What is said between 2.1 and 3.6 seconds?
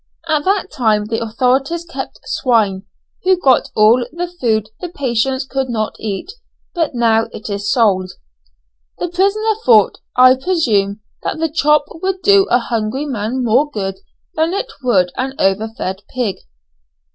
swine, who